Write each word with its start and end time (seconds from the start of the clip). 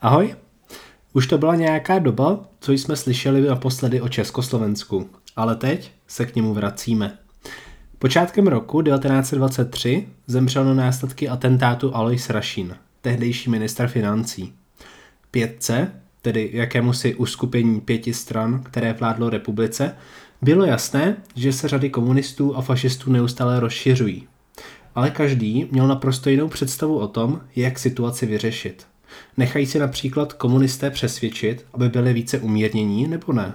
Ahoj. 0.00 0.34
Už 1.12 1.26
to 1.26 1.38
byla 1.38 1.54
nějaká 1.54 1.98
doba, 1.98 2.40
co 2.60 2.72
jsme 2.72 2.96
slyšeli 2.96 3.40
naposledy 3.40 4.00
o 4.00 4.08
Československu, 4.08 5.10
ale 5.36 5.56
teď 5.56 5.92
se 6.06 6.26
k 6.26 6.34
němu 6.34 6.54
vracíme. 6.54 7.18
Počátkem 7.98 8.46
roku 8.46 8.82
1923 8.82 10.08
zemřel 10.26 10.64
na 10.64 10.74
následky 10.74 11.28
atentátu 11.28 11.96
Alois 11.96 12.30
Rašín, 12.30 12.76
tehdejší 13.00 13.50
minister 13.50 13.88
financí. 13.88 14.52
Pětce, 15.30 15.92
tedy 16.22 16.50
jakémusi 16.52 17.14
uskupení 17.14 17.80
pěti 17.80 18.14
stran, 18.14 18.62
které 18.62 18.92
vládlo 18.92 19.30
republice, 19.30 19.96
bylo 20.42 20.64
jasné, 20.64 21.16
že 21.34 21.52
se 21.52 21.68
řady 21.68 21.90
komunistů 21.90 22.56
a 22.56 22.62
fašistů 22.62 23.12
neustále 23.12 23.60
rozšiřují. 23.60 24.28
Ale 24.94 25.10
každý 25.10 25.68
měl 25.70 25.86
naprosto 25.86 26.30
jinou 26.30 26.48
představu 26.48 26.98
o 26.98 27.08
tom, 27.08 27.40
jak 27.56 27.78
situaci 27.78 28.26
vyřešit. 28.26 28.86
Nechají 29.36 29.66
si 29.66 29.78
například 29.78 30.32
komunisté 30.32 30.90
přesvědčit, 30.90 31.66
aby 31.72 31.88
byli 31.88 32.12
více 32.12 32.38
umírnění, 32.38 33.08
nebo 33.08 33.32
ne? 33.32 33.52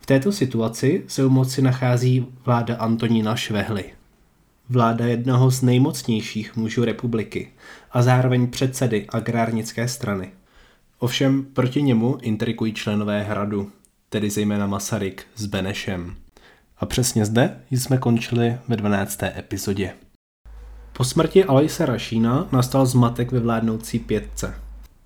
V 0.00 0.06
této 0.06 0.32
situaci 0.32 1.04
se 1.06 1.24
u 1.24 1.28
moci 1.28 1.62
nachází 1.62 2.26
vláda 2.44 2.76
Antonína 2.76 3.36
Švehly. 3.36 3.84
Vláda 4.68 5.06
jednoho 5.06 5.50
z 5.50 5.62
nejmocnějších 5.62 6.56
mužů 6.56 6.84
republiky 6.84 7.52
a 7.90 8.02
zároveň 8.02 8.46
předsedy 8.46 9.06
agrárnické 9.08 9.88
strany. 9.88 10.30
Ovšem 10.98 11.44
proti 11.44 11.82
němu 11.82 12.18
intrikují 12.22 12.72
členové 12.72 13.22
hradu, 13.22 13.70
tedy 14.08 14.30
zejména 14.30 14.66
Masaryk 14.66 15.26
s 15.36 15.46
Benešem. 15.46 16.16
A 16.78 16.86
přesně 16.86 17.26
zde 17.26 17.60
jsme 17.70 17.98
končili 17.98 18.58
ve 18.68 18.76
12. 18.76 19.22
epizodě. 19.22 19.92
Po 20.96 21.04
smrti 21.04 21.44
Aloise 21.44 21.86
Rašína 21.86 22.48
nastal 22.52 22.86
zmatek 22.86 23.32
ve 23.32 23.40
vládnoucí 23.40 23.98
pětce. 23.98 24.54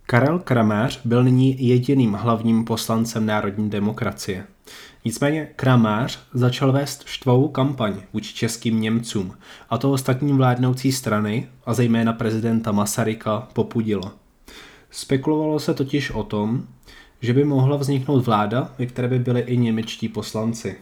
Karel 0.07 0.39
Kramář 0.39 1.01
byl 1.05 1.25
nyní 1.25 1.69
jediným 1.69 2.13
hlavním 2.13 2.65
poslancem 2.65 3.27
národní 3.27 3.71
demokracie. 3.71 4.45
Nicméně 5.05 5.49
Kramář 5.57 6.19
začal 6.35 6.73
vést 6.73 7.03
štvou 7.07 7.49
kampaň 7.49 7.95
vůči 8.13 8.35
českým 8.35 8.81
Němcům 8.81 9.35
a 9.71 9.79
to 9.79 9.93
ostatním 9.93 10.37
vládnoucí 10.37 10.93
strany 10.93 11.49
a 11.67 11.75
zejména 11.75 12.13
prezidenta 12.13 12.73
Masaryka 12.73 13.49
popudilo. 13.53 14.13
Spekulovalo 14.91 15.61
se 15.61 15.75
totiž 15.75 16.11
o 16.11 16.23
tom, 16.23 16.63
že 17.21 17.33
by 17.33 17.45
mohla 17.45 17.77
vzniknout 17.77 18.27
vláda, 18.27 18.73
ve 18.79 18.87
které 18.87 19.09
by 19.09 19.19
byli 19.19 19.41
i 19.41 19.57
němečtí 19.57 20.09
poslanci. 20.09 20.77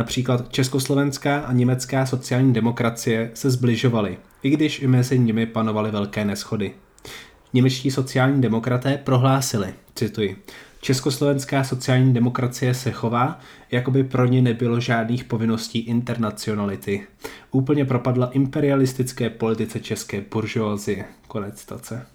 Například 0.00 0.52
československá 0.52 1.38
a 1.40 1.52
německá 1.52 2.06
sociální 2.06 2.52
demokracie 2.52 3.30
se 3.34 3.50
zbližovaly, 3.50 4.18
i 4.42 4.50
když 4.50 4.82
i 4.82 4.86
mezi 4.86 5.18
nimi 5.18 5.46
panovaly 5.46 5.90
velké 5.90 6.24
neschody. 6.24 6.72
Němečtí 7.52 7.90
sociální 7.90 8.40
demokraté 8.40 8.98
prohlásili, 9.04 9.74
cituji, 9.94 10.36
Československá 10.80 11.64
sociální 11.64 12.14
demokracie 12.14 12.74
se 12.74 12.90
chová, 12.90 13.40
jako 13.70 13.90
by 13.90 14.04
pro 14.04 14.26
ně 14.26 14.42
nebylo 14.42 14.80
žádných 14.80 15.24
povinností 15.24 15.78
internacionality. 15.78 17.06
Úplně 17.50 17.84
propadla 17.84 18.26
imperialistické 18.26 19.30
politice 19.30 19.80
české 19.80 20.24
buržoazie. 20.32 21.04
Konec 21.28 21.60
stace. 21.60 22.06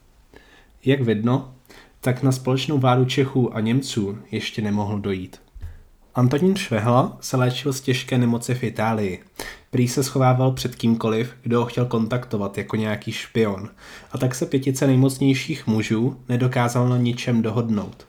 Jak 0.86 1.02
vidno, 1.02 1.54
tak 2.02 2.24
na 2.24 2.32
společnou 2.32 2.78
vládu 2.78 3.06
Čechů 3.06 3.56
a 3.56 3.60
Němců 3.60 4.18
ještě 4.32 4.62
nemohl 4.62 5.00
dojít. 5.00 5.45
Antonín 6.16 6.56
Švehla 6.56 7.18
se 7.22 7.38
léčil 7.38 7.74
z 7.74 7.82
těžké 7.82 8.18
nemoci 8.18 8.56
v 8.56 8.64
Itálii. 8.64 9.24
Prý 9.72 9.88
se 9.88 10.04
schovával 10.04 10.52
před 10.52 10.76
kýmkoliv, 10.76 11.34
kdo 11.44 11.60
ho 11.60 11.66
chtěl 11.66 11.86
kontaktovat 11.86 12.58
jako 12.58 12.76
nějaký 12.76 13.12
špion. 13.12 13.70
A 14.12 14.18
tak 14.18 14.36
se 14.36 14.46
pětice 14.46 14.88
nejmocnějších 14.88 15.68
mužů 15.68 16.18
nedokázal 16.30 16.90
na 16.90 16.98
ničem 16.98 17.42
dohodnout. 17.42 18.08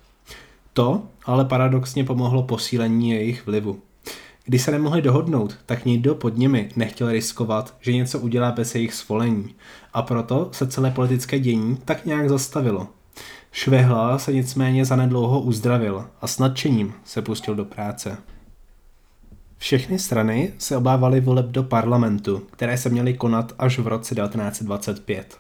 To 0.73 1.03
ale 1.25 1.45
paradoxně 1.45 2.05
pomohlo 2.05 2.43
posílení 2.43 3.11
jejich 3.11 3.47
vlivu. 3.47 3.81
Když 4.45 4.63
se 4.63 4.71
nemohli 4.71 5.03
dohodnout, 5.03 5.57
tak 5.67 5.85
nikdo 5.85 6.15
pod 6.15 6.37
nimi 6.37 6.69
nechtěl 6.77 7.13
riskovat, 7.13 7.75
že 7.81 7.93
něco 7.93 8.19
udělá 8.19 8.53
bez 8.53 8.75
jejich 8.75 8.95
svolení. 8.95 9.55
A 9.93 10.03
proto 10.03 10.49
se 10.53 10.67
celé 10.67 10.91
politické 10.91 11.39
dění 11.39 11.79
tak 11.85 12.07
nějak 12.07 12.29
zastavilo. 12.29 12.89
Švehla 13.59 14.19
se 14.19 14.33
nicméně 14.33 14.85
zanedlouho 14.85 15.41
uzdravil 15.41 16.05
a 16.21 16.27
s 16.27 16.39
nadšením 16.39 16.95
se 17.05 17.23
pustil 17.23 17.55
do 17.55 17.65
práce. 17.65 18.19
Všechny 19.59 19.99
strany 19.99 20.53
se 20.59 20.77
obávaly 20.77 21.21
voleb 21.21 21.47
do 21.47 21.63
parlamentu, 21.63 22.43
které 22.51 22.79
se 22.79 22.89
měly 22.89 23.15
konat 23.15 23.53
až 23.59 23.79
v 23.79 23.87
roce 23.87 24.15
1925. 24.15 25.39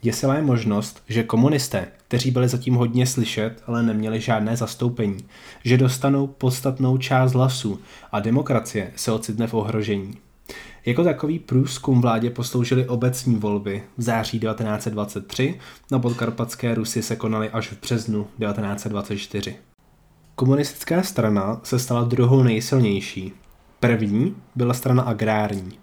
Děsila 0.00 0.34
je 0.34 0.42
možnost, 0.42 1.02
že 1.08 1.22
komunisté, 1.22 1.88
kteří 2.08 2.30
byli 2.30 2.48
zatím 2.48 2.74
hodně 2.74 3.06
slyšet, 3.06 3.62
ale 3.66 3.82
neměli 3.82 4.20
žádné 4.20 4.56
zastoupení, 4.56 5.24
že 5.64 5.78
dostanou 5.78 6.26
podstatnou 6.26 6.98
část 6.98 7.32
hlasů 7.32 7.80
a 8.12 8.20
demokracie 8.20 8.92
se 8.96 9.12
ocitne 9.12 9.46
v 9.46 9.54
ohrožení. 9.54 10.18
Jako 10.86 11.04
takový 11.04 11.38
průzkum 11.38 12.00
vládě 12.00 12.30
posloužily 12.30 12.88
obecní 12.88 13.36
volby 13.36 13.82
v 13.96 14.02
září 14.02 14.40
1923, 14.40 15.58
na 15.90 15.98
podkarpatské 15.98 16.74
Rusy 16.74 17.02
se 17.02 17.16
konaly 17.16 17.50
až 17.50 17.68
v 17.68 17.80
březnu 17.80 18.22
1924. 18.24 19.56
Komunistická 20.34 21.02
strana 21.02 21.60
se 21.62 21.78
stala 21.78 22.04
druhou 22.04 22.42
nejsilnější. 22.42 23.32
První 23.80 24.36
byla 24.56 24.74
strana 24.74 25.02
agrární. 25.02 25.78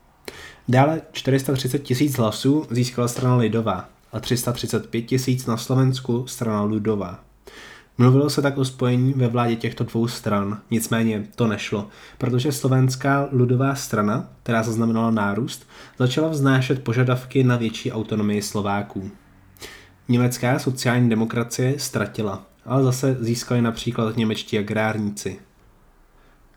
Dále 0.68 1.02
430 1.12 1.80
tisíc 1.80 2.18
hlasů 2.18 2.68
získala 2.70 3.08
strana 3.08 3.36
Lidová 3.36 3.90
a 4.12 4.20
335 4.20 5.02
tisíc 5.02 5.46
na 5.46 5.58
Slovensku 5.58 6.28
strana 6.28 6.62
Ludová. 6.62 7.29
Mluvilo 8.00 8.30
se 8.30 8.42
tak 8.42 8.58
o 8.58 8.66
spojení 8.66 9.14
ve 9.14 9.28
vládě 9.28 9.56
těchto 9.56 9.84
dvou 9.84 10.08
stran, 10.08 10.62
nicméně 10.72 11.28
to 11.36 11.48
nešlo, 11.48 11.88
protože 12.18 12.52
slovenská 12.52 13.28
ludová 13.32 13.76
strana, 13.76 14.30
která 14.44 14.64
zaznamenala 14.64 15.12
nárůst, 15.12 15.68
začala 15.98 16.28
vznášet 16.28 16.84
požadavky 16.84 17.44
na 17.44 17.58
větší 17.58 17.92
autonomii 17.92 18.42
Slováků. 18.42 19.12
Německá 20.08 20.60
sociální 20.60 21.10
demokracie 21.10 21.80
ztratila, 21.80 22.46
ale 22.66 22.84
zase 22.84 23.18
získali 23.20 23.62
například 23.62 24.18
němečtí 24.18 24.60
agrárníci. 24.60 25.40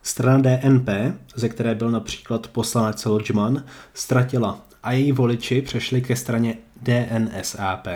Strana 0.03 0.39
DNP, 0.39 0.89
ze 1.35 1.49
které 1.49 1.75
byl 1.75 1.91
například 1.91 2.47
poslanec 2.47 3.05
Lodžman, 3.05 3.65
ztratila 3.95 4.61
a 4.83 4.93
její 4.93 5.13
voliči 5.13 5.63
přešli 5.63 6.03
ke 6.03 6.17
straně 6.17 6.57
DNSAP. 6.83 7.89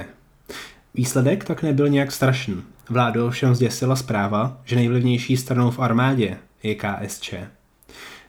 Výsledek 0.94 1.44
tak 1.44 1.62
nebyl 1.62 1.88
nějak 1.88 2.12
strašný. 2.12 2.62
Vládu 2.88 3.26
ovšem 3.26 3.54
zděsila 3.54 3.96
zpráva, 3.96 4.60
že 4.64 4.76
nejvlivnější 4.76 5.36
stranou 5.36 5.70
v 5.70 5.78
armádě 5.78 6.38
je 6.62 6.74
KSČ. 6.74 7.34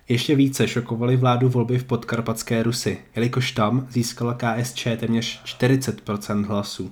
Ještě 0.09 0.35
více 0.35 0.67
šokovaly 0.67 1.17
vládu 1.17 1.49
volby 1.49 1.79
v 1.79 1.83
podkarpatské 1.83 2.63
Rusy, 2.63 2.97
jelikož 3.15 3.51
tam 3.51 3.87
získala 3.89 4.33
KSČ 4.33 4.87
téměř 4.97 5.41
40% 5.45 6.45
hlasů. 6.45 6.91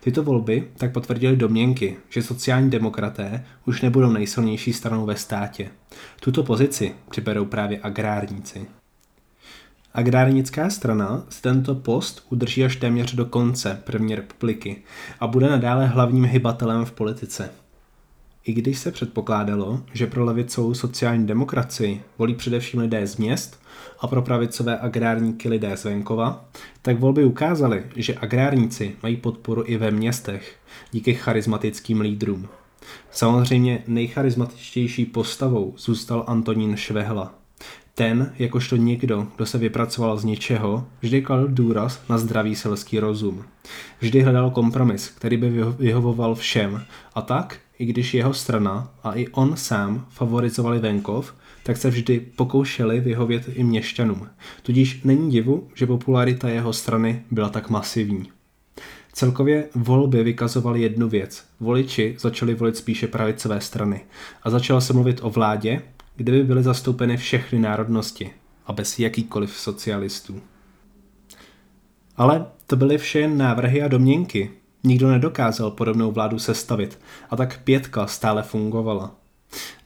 Tyto 0.00 0.22
volby 0.22 0.68
tak 0.76 0.92
potvrdily 0.92 1.36
domněnky, 1.36 1.96
že 2.08 2.22
sociální 2.22 2.70
demokraté 2.70 3.44
už 3.66 3.82
nebudou 3.82 4.12
nejsilnější 4.12 4.72
stranou 4.72 5.06
ve 5.06 5.16
státě. 5.16 5.70
Tuto 6.20 6.42
pozici 6.42 6.94
přiberou 7.10 7.44
právě 7.44 7.80
agrárníci. 7.82 8.66
Agrárnická 9.94 10.70
strana 10.70 11.24
si 11.28 11.42
tento 11.42 11.74
post 11.74 12.26
udrží 12.30 12.64
až 12.64 12.76
téměř 12.76 13.14
do 13.14 13.26
konce 13.26 13.80
první 13.84 14.14
republiky 14.14 14.82
a 15.20 15.26
bude 15.26 15.50
nadále 15.50 15.86
hlavním 15.86 16.24
hybatelem 16.24 16.84
v 16.84 16.92
politice. 16.92 17.50
I 18.44 18.52
když 18.52 18.78
se 18.78 18.92
předpokládalo, 18.92 19.82
že 19.92 20.06
pro 20.06 20.24
levicovou 20.24 20.74
sociální 20.74 21.26
demokracii 21.26 22.02
volí 22.18 22.34
především 22.34 22.80
lidé 22.80 23.06
z 23.06 23.16
měst 23.16 23.60
a 24.00 24.06
pro 24.06 24.22
pravicové 24.22 24.78
agrárníky 24.78 25.48
lidé 25.48 25.76
z 25.76 25.84
venkova, 25.84 26.44
tak 26.82 26.98
volby 26.98 27.24
ukázaly, 27.24 27.84
že 27.96 28.14
agrárníci 28.20 28.96
mají 29.02 29.16
podporu 29.16 29.62
i 29.66 29.76
ve 29.76 29.90
městech 29.90 30.56
díky 30.92 31.14
charismatickým 31.14 32.00
lídrům. 32.00 32.48
Samozřejmě 33.10 33.84
nejcharismatičtější 33.86 35.04
postavou 35.04 35.74
zůstal 35.76 36.24
Antonín 36.26 36.76
Švehla, 36.76 37.41
ten, 37.94 38.32
jakožto 38.38 38.76
někdo, 38.76 39.26
kdo 39.36 39.46
se 39.46 39.58
vypracoval 39.58 40.18
z 40.18 40.24
ničeho, 40.24 40.86
vždy 41.00 41.22
kladl 41.22 41.48
důraz 41.48 42.02
na 42.08 42.18
zdravý 42.18 42.56
selský 42.56 42.98
rozum. 42.98 43.44
Vždy 44.00 44.22
hledal 44.22 44.50
kompromis, 44.50 45.08
který 45.08 45.36
by 45.36 45.50
vyhovoval 45.78 46.34
všem 46.34 46.84
a 47.14 47.22
tak, 47.22 47.58
i 47.78 47.86
když 47.86 48.14
jeho 48.14 48.34
strana 48.34 48.94
a 49.02 49.12
i 49.12 49.28
on 49.28 49.56
sám 49.56 50.06
favorizovali 50.10 50.78
venkov, 50.78 51.34
tak 51.62 51.76
se 51.76 51.90
vždy 51.90 52.20
pokoušeli 52.20 53.00
vyhovět 53.00 53.48
i 53.54 53.64
měšťanům. 53.64 54.28
Tudíž 54.62 55.02
není 55.04 55.30
divu, 55.30 55.68
že 55.74 55.86
popularita 55.86 56.48
jeho 56.48 56.72
strany 56.72 57.22
byla 57.30 57.48
tak 57.48 57.70
masivní. 57.70 58.30
Celkově 59.12 59.68
volby 59.74 60.24
vykazovaly 60.24 60.82
jednu 60.82 61.08
věc. 61.08 61.44
Voliči 61.60 62.16
začali 62.18 62.54
volit 62.54 62.76
spíše 62.76 63.06
pravicové 63.06 63.60
strany 63.60 64.00
a 64.42 64.50
začalo 64.50 64.80
se 64.80 64.92
mluvit 64.92 65.20
o 65.22 65.30
vládě, 65.30 65.82
kde 66.16 66.32
by 66.32 66.44
byly 66.44 66.62
zastoupeny 66.62 67.16
všechny 67.16 67.58
národnosti 67.58 68.30
a 68.66 68.72
bez 68.72 68.98
jakýkoliv 68.98 69.56
socialistů. 69.56 70.40
Ale 72.16 72.46
to 72.66 72.76
byly 72.76 72.98
vše 72.98 73.18
jen 73.18 73.38
návrhy 73.38 73.82
a 73.82 73.88
domněnky. 73.88 74.50
Nikdo 74.84 75.10
nedokázal 75.10 75.70
podobnou 75.70 76.12
vládu 76.12 76.38
sestavit 76.38 76.98
a 77.30 77.36
tak 77.36 77.60
pětka 77.64 78.06
stále 78.06 78.42
fungovala. 78.42 79.14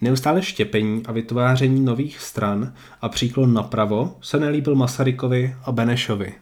Neustále 0.00 0.43
štěpení 0.43 1.02
a 1.06 1.12
vytváření 1.12 1.81
nových 1.81 2.20
stran 2.20 2.75
a 3.00 3.08
příklon 3.08 3.55
napravo 3.55 4.17
se 4.20 4.40
nelíbil 4.40 4.75
Masarykovi 4.75 5.56
a 5.64 5.73
Benešovi. 5.73 6.34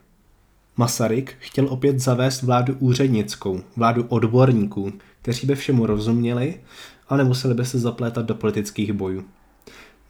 Masaryk 0.76 1.36
chtěl 1.38 1.68
opět 1.68 1.98
zavést 1.98 2.42
vládu 2.42 2.76
úřednickou, 2.78 3.60
vládu 3.76 4.04
odborníků, 4.08 4.92
kteří 5.22 5.46
by 5.46 5.54
všemu 5.54 5.86
rozuměli 5.86 6.60
a 7.08 7.16
nemuseli 7.16 7.54
by 7.54 7.64
se 7.64 7.78
zaplétat 7.78 8.26
do 8.26 8.34
politických 8.34 8.92
bojů. 8.92 9.24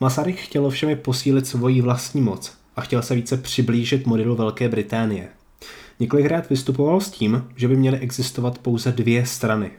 Masaryk 0.01 0.37
chtěl 0.37 0.67
ovšem 0.67 0.97
posílit 0.97 1.47
svoji 1.47 1.81
vlastní 1.81 2.21
moc 2.21 2.53
a 2.77 2.81
chtěl 2.81 3.03
se 3.03 3.15
více 3.15 3.37
přiblížit 3.37 4.07
modelu 4.07 4.37
Velké 4.37 4.69
Británie. 4.69 5.29
Několikrát 6.01 6.51
vystupoval 6.51 7.01
s 7.01 7.11
tím, 7.11 7.45
že 7.57 7.69
by 7.69 7.77
měly 7.77 7.99
existovat 7.99 8.59
pouze 8.59 8.93
dvě 8.93 9.27
strany. 9.27 9.71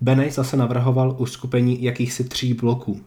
Beneš 0.00 0.34
zase 0.34 0.56
navrhoval 0.56 1.16
uskupení 1.18 1.82
jakýchsi 1.82 2.24
tří 2.24 2.54
bloků. 2.54 3.00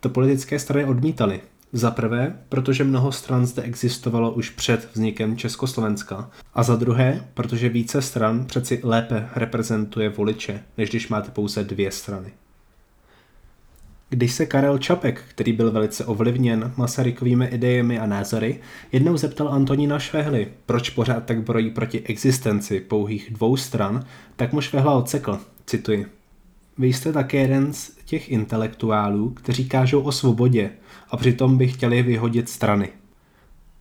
To 0.00 0.08
politické 0.08 0.58
strany 0.58 0.84
odmítali. 0.84 1.40
Za 1.72 1.90
prvé, 1.90 2.38
protože 2.48 2.84
mnoho 2.84 3.12
stran 3.12 3.46
zde 3.46 3.62
existovalo 3.62 4.32
už 4.32 4.50
před 4.50 4.88
vznikem 4.92 5.36
Československa. 5.36 6.30
A 6.54 6.62
za 6.62 6.76
druhé, 6.76 7.28
protože 7.34 7.68
více 7.68 8.02
stran 8.02 8.44
přeci 8.46 8.80
lépe 8.82 9.28
reprezentuje 9.34 10.08
voliče, 10.08 10.62
než 10.78 10.90
když 10.90 11.08
máte 11.08 11.30
pouze 11.30 11.64
dvě 11.64 11.90
strany. 11.90 12.32
Když 14.12 14.32
se 14.32 14.46
Karel 14.46 14.78
Čapek, 14.78 15.22
který 15.28 15.52
byl 15.52 15.70
velice 15.70 16.04
ovlivněn 16.04 16.72
Masarykovými 16.76 17.46
idejemi 17.46 17.98
a 17.98 18.06
názory, 18.06 18.60
jednou 18.92 19.16
zeptal 19.16 19.48
Antonína 19.48 19.98
Švehly, 19.98 20.48
proč 20.66 20.90
pořád 20.90 21.24
tak 21.24 21.42
brojí 21.42 21.70
proti 21.70 22.02
existenci 22.02 22.80
pouhých 22.80 23.30
dvou 23.30 23.56
stran, 23.56 24.04
tak 24.36 24.52
mu 24.52 24.60
Švehla 24.60 24.94
odsekl, 24.94 25.40
cituji. 25.66 26.06
Vy 26.78 26.92
jste 26.92 27.12
také 27.12 27.38
jeden 27.38 27.72
z 27.72 27.96
těch 28.04 28.30
intelektuálů, 28.30 29.30
kteří 29.30 29.68
kážou 29.68 30.00
o 30.00 30.12
svobodě 30.12 30.70
a 31.10 31.16
přitom 31.16 31.58
by 31.58 31.68
chtěli 31.68 32.02
vyhodit 32.02 32.48
strany. 32.48 32.88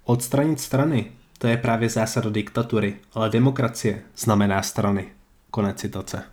Odstranit 0.03 0.59
strany, 0.59 1.05
to 1.37 1.47
je 1.47 1.57
právě 1.57 1.89
zásada 1.89 2.29
diktatury, 2.29 2.95
ale 3.13 3.29
demokracie 3.29 4.01
znamená 4.17 4.61
strany. 4.61 5.05
Konec 5.49 5.77
citace. 5.77 6.23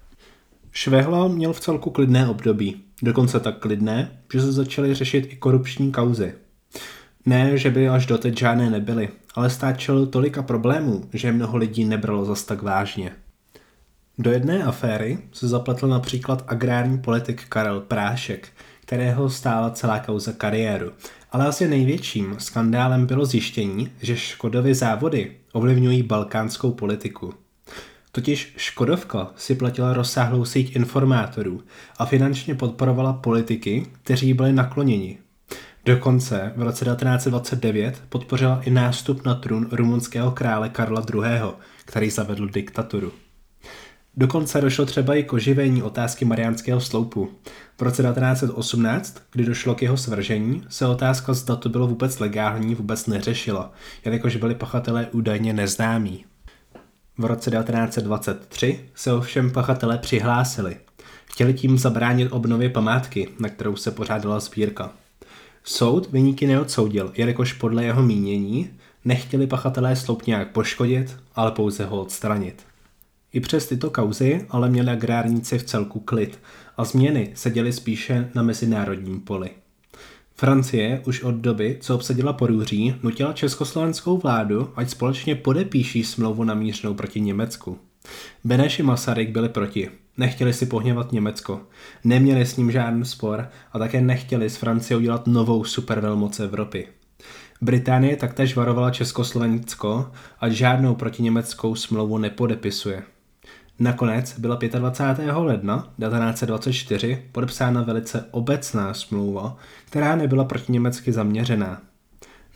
Švehla 0.73 1.29
měl 1.29 1.53
v 1.53 1.61
celku 1.61 1.91
klidné 1.91 2.29
období, 2.29 2.82
dokonce 3.03 3.41
tak 3.41 3.59
klidné, 3.59 4.11
že 4.32 4.41
se 4.41 4.53
začaly 4.53 4.94
řešit 4.94 5.26
i 5.31 5.37
korupční 5.37 5.93
kauzy. 5.93 6.35
Ne, 7.26 7.59
že 7.59 7.70
by 7.70 7.88
až 7.88 8.06
doteď 8.06 8.38
žádné 8.38 8.70
nebyly, 8.70 9.09
ale 9.35 9.50
stáčel 9.50 10.06
tolika 10.06 10.43
problémů, 10.43 11.09
že 11.12 11.32
mnoho 11.32 11.56
lidí 11.56 11.85
nebralo 11.85 12.25
zas 12.25 12.44
tak 12.44 12.62
vážně. 12.62 13.12
Do 14.19 14.31
jedné 14.31 14.65
aféry 14.65 15.19
se 15.32 15.49
zapletl 15.49 15.88
například 15.88 16.44
agrární 16.47 16.99
politik 16.99 17.44
Karel 17.49 17.81
Prášek, 17.81 18.49
kterého 18.81 19.31
stála 19.31 19.70
celá 19.70 19.99
kauza 19.99 20.32
kariéru. 20.32 20.93
Ale 21.31 21.47
asi 21.47 21.69
největším 21.69 22.37
skandálem 22.38 23.06
bylo 23.06 23.26
zjištění, 23.26 23.91
že 24.03 24.17
Škodovy 24.17 24.75
závody 24.75 25.37
ovlivňují 25.53 26.03
balkánskou 26.03 26.73
politiku. 26.73 27.35
Totiž 28.12 28.55
Škodovka 28.56 29.31
si 29.37 29.55
platila 29.55 29.93
rozsáhlou 29.93 30.44
síť 30.44 30.76
informátorů 30.76 31.62
a 31.99 32.06
finančně 32.06 32.55
podporovala 32.55 33.12
politiky, 33.12 33.87
kteří 34.02 34.34
byli 34.34 34.52
nakloněni. 34.52 35.19
Dokonce 35.84 36.52
v 36.56 36.62
roce 36.62 36.84
1929 36.84 38.02
podpořila 38.08 38.60
i 38.64 38.70
nástup 38.70 39.25
na 39.25 39.34
trůn 39.34 39.69
rumunského 39.72 40.31
krále 40.31 40.69
Karla 40.69 41.05
II., 41.14 41.52
který 41.84 42.10
zavedl 42.10 42.49
diktaturu. 42.49 43.12
Dokonce 44.16 44.60
došlo 44.60 44.87
třeba 44.87 45.14
i 45.14 45.22
k 45.22 45.32
oživení 45.32 45.82
otázky 45.82 46.25
Mariánského 46.25 46.81
sloupu. 46.81 47.31
V 47.78 47.82
roce 47.82 48.02
1918, 48.02 49.22
kdy 49.32 49.44
došlo 49.44 49.75
k 49.75 49.82
jeho 49.82 49.96
svržení, 49.96 50.64
se 50.69 50.87
otázka, 50.87 51.34
zda 51.34 51.56
to 51.56 51.69
bylo 51.69 51.87
vůbec 51.87 52.19
legální, 52.19 52.75
vůbec 52.75 53.06
neřešila, 53.06 53.72
jelikož 54.05 54.37
byli 54.37 54.55
pachatelé 54.55 55.06
údajně 55.12 55.52
neznámí. 55.52 56.25
V 57.19 57.25
roce 57.25 57.50
1923 57.50 58.81
se 58.94 59.12
ovšem 59.12 59.50
pachatelé 59.50 59.99
přihlásili. 59.99 60.76
Chtěli 61.26 61.55
tím 61.55 61.79
zabránit 61.79 62.29
obnově 62.29 62.69
památky, 62.69 63.29
na 63.38 63.49
kterou 63.49 63.76
se 63.76 63.91
pořádala 63.91 64.41
sbírka. 64.41 64.91
Soud 65.65 66.12
vyníky 66.12 66.47
neodsoudil, 66.47 67.12
jelikož 67.17 67.53
podle 67.53 67.85
jeho 67.85 68.03
mínění 68.03 68.70
nechtěli 69.05 69.47
pachatelé 69.47 69.97
sloup 69.97 70.26
nějak 70.26 70.53
poškodit, 70.53 71.17
ale 71.35 71.50
pouze 71.50 71.85
ho 71.85 72.00
odstranit. 72.00 72.62
I 73.32 73.41
přes 73.41 73.67
tyto 73.67 73.91
kauzy 73.91 74.47
ale 74.50 74.69
měli 74.69 74.91
agrárníci 74.91 75.59
v 75.59 75.65
celku 75.65 76.00
klid 76.00 76.38
a 76.76 76.85
změny 76.85 77.32
se 77.35 77.50
děly 77.50 77.73
spíše 77.73 78.31
na 78.35 78.43
mezinárodním 78.43 79.20
poli. 79.20 79.50
Francie 80.40 81.02
už 81.06 81.23
od 81.23 81.35
doby, 81.35 81.76
co 81.81 81.94
obsadila 81.94 82.32
Porůří, 82.32 82.94
nutila 83.02 83.32
československou 83.32 84.19
vládu, 84.19 84.70
ať 84.76 84.90
společně 84.90 85.35
podepíší 85.35 86.05
smlouvu 86.05 86.44
namířenou 86.44 86.94
proti 86.94 87.20
Německu. 87.20 87.79
Beneš 88.44 88.79
i 88.79 88.82
Masaryk 88.82 89.31
byli 89.31 89.49
proti. 89.49 89.90
Nechtěli 90.17 90.52
si 90.52 90.67
pohněvat 90.67 91.12
Německo, 91.12 91.61
neměli 92.05 92.46
s 92.46 92.56
ním 92.56 92.70
žádný 92.70 93.05
spor 93.05 93.49
a 93.73 93.79
také 93.79 94.00
nechtěli 94.00 94.50
z 94.50 94.56
Francie 94.56 94.96
udělat 94.96 95.26
novou 95.26 95.64
supervelmoc 95.64 96.41
Evropy. 96.41 96.88
Británie 97.61 98.17
taktéž 98.17 98.56
varovala 98.56 98.91
Československo, 98.91 100.11
ať 100.41 100.52
žádnou 100.52 100.94
protiněmeckou 100.94 101.75
smlouvu 101.75 102.19
nepodepisuje. 102.19 103.02
Nakonec 103.78 104.38
byla 104.38 104.58
25. 104.78 105.32
ledna 105.32 105.76
1924 105.76 107.22
podepsána 107.32 107.82
velice 107.82 108.25
obecná 108.30 108.94
smlouva, 108.94 109.56
která 109.84 110.16
nebyla 110.16 110.44
proti 110.44 110.72
německy 110.72 111.12
zaměřená. 111.12 111.82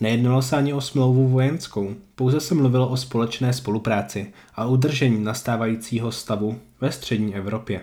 Nejednalo 0.01 0.43
se 0.43 0.57
ani 0.57 0.73
o 0.73 0.81
smlouvu 0.81 1.29
vojenskou, 1.29 1.95
pouze 2.15 2.41
se 2.41 2.55
mluvilo 2.55 2.89
o 2.89 2.97
společné 2.97 3.53
spolupráci 3.53 4.33
a 4.55 4.65
udržení 4.65 5.25
nastávajícího 5.25 6.13
stavu 6.13 6.59
ve 6.81 6.93
střední 6.93 7.35
Evropě. 7.35 7.81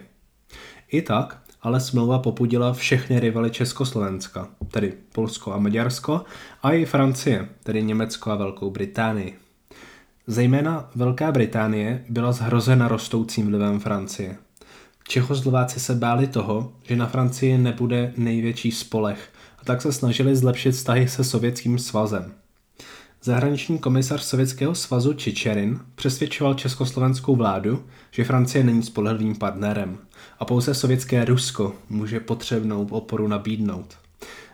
I 0.92 1.02
tak 1.02 1.42
ale 1.62 1.80
smlouva 1.80 2.20
popudila 2.20 2.74
všechny 2.74 3.20
rivaly 3.20 3.52
Československa, 3.52 4.48
tedy 4.72 4.94
Polsko 5.12 5.54
a 5.54 5.58
Maďarsko, 5.58 6.24
a 6.64 6.72
i 6.72 6.86
Francie, 6.86 7.50
tedy 7.64 7.84
Německo 7.84 8.32
a 8.32 8.36
Velkou 8.36 8.70
Británii. 8.70 9.49
Zejména 10.32 10.90
Velká 10.96 11.32
Británie 11.32 12.06
byla 12.10 12.32
zhrozena 12.32 12.88
rostoucím 12.88 13.48
vlivem 13.48 13.80
Francie. 13.80 14.38
Čechoslováci 15.08 15.80
se 15.80 15.96
báli 15.96 16.28
toho, 16.28 16.74
že 16.84 16.96
na 16.96 17.08
Francii 17.08 17.58
nebude 17.58 18.14
největší 18.18 18.72
spolech 18.72 19.30
a 19.62 19.66
tak 19.66 19.82
se 19.82 19.94
snažili 19.94 20.36
zlepšit 20.36 20.72
vztahy 20.72 21.08
se 21.08 21.24
Sovětským 21.24 21.80
svazem. 21.80 22.34
Zahraniční 23.24 23.80
komisař 23.80 24.24
Sovětského 24.24 24.76
svazu 24.76 25.14
Čičerin 25.14 25.80
přesvědčoval 25.96 26.54
československou 26.54 27.36
vládu, 27.36 27.84
že 28.12 28.24
Francie 28.24 28.64
není 28.64 28.84
spolehlivým 28.84 29.36
partnerem 29.36 29.98
a 30.40 30.46
pouze 30.46 30.74
sovětské 30.74 31.26
Rusko 31.26 31.76
může 31.90 32.20
potřebnou 32.20 32.88
oporu 32.88 33.28
nabídnout. 33.28 33.98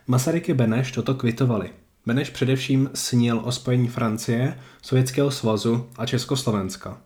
Masaryk 0.08 0.50
i 0.50 0.54
Beneš 0.54 0.92
toto 0.92 1.16
kvitovali– 1.16 1.70
Beneš 2.06 2.30
především 2.30 2.90
snil 2.94 3.42
o 3.44 3.52
spojení 3.52 3.88
Francie, 3.88 4.60
Sovětského 4.82 5.32
svazu 5.32 5.90
a 5.98 6.06
Československa, 6.06 7.02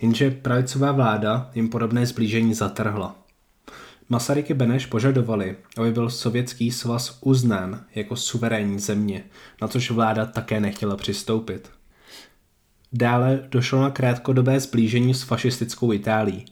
jenže 0.00 0.30
pravicová 0.30 0.92
vláda 0.92 1.50
jim 1.54 1.68
podobné 1.68 2.06
zblížení 2.06 2.54
zatrhla. 2.54 3.16
Masaryk 4.08 4.50
i 4.50 4.54
Beneš 4.54 4.86
požadovali, 4.86 5.56
aby 5.78 5.92
byl 5.92 6.10
Sovětský 6.10 6.70
svaz 6.70 7.18
uznán 7.20 7.84
jako 7.94 8.16
suverénní 8.16 8.78
země, 8.78 9.24
na 9.62 9.68
což 9.68 9.90
vláda 9.90 10.26
také 10.26 10.60
nechtěla 10.60 10.96
přistoupit. 10.96 11.70
Dále 12.96 13.40
došlo 13.48 13.82
na 13.82 13.90
krátkodobé 13.90 14.60
zblížení 14.60 15.14
s 15.14 15.22
fašistickou 15.22 15.92
Itálií, 15.92 16.44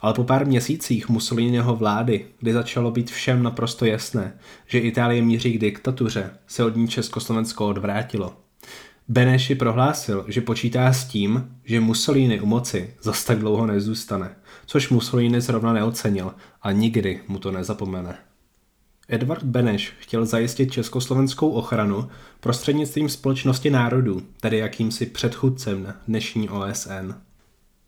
ale 0.00 0.14
po 0.14 0.24
pár 0.24 0.46
měsících 0.46 1.08
Mussoliniho 1.08 1.76
vlády, 1.76 2.26
kdy 2.40 2.52
začalo 2.52 2.90
být 2.90 3.10
všem 3.10 3.42
naprosto 3.42 3.84
jasné, 3.84 4.32
že 4.66 4.78
Itálie 4.78 5.22
míří 5.22 5.52
k 5.52 5.60
diktatuře, 5.60 6.30
se 6.46 6.64
od 6.64 6.76
ní 6.76 6.88
Československo 6.88 7.66
odvrátilo. 7.66 8.36
Beneši 9.08 9.54
prohlásil, 9.54 10.24
že 10.28 10.40
počítá 10.40 10.92
s 10.92 11.04
tím, 11.04 11.56
že 11.64 11.80
Mussolini 11.80 12.40
u 12.40 12.46
moci 12.46 12.94
zas 13.02 13.24
tak 13.24 13.38
dlouho 13.38 13.66
nezůstane, 13.66 14.36
což 14.66 14.88
Mussolini 14.90 15.40
zrovna 15.40 15.72
neocenil 15.72 16.34
a 16.62 16.72
nikdy 16.72 17.20
mu 17.28 17.38
to 17.38 17.52
nezapomene. 17.52 18.29
Edward 19.12 19.42
Beneš 19.42 19.92
chtěl 19.98 20.26
zajistit 20.26 20.72
československou 20.72 21.50
ochranu 21.50 22.08
prostřednictvím 22.40 23.08
společnosti 23.08 23.70
národů, 23.70 24.22
tedy 24.40 24.58
jakýmsi 24.58 25.06
předchůdcem 25.06 25.94
dnešní 26.08 26.48
OSN. 26.48 27.14